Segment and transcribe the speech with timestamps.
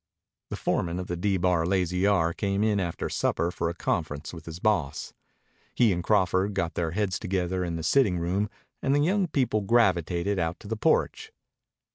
[0.49, 4.33] The foreman of the D Bar Lazy R came in after supper for a conference
[4.33, 5.13] with his boss.
[5.75, 8.49] He and Crawford got their heads together in the sitting room
[8.81, 11.31] and the young people gravitated out to the porch.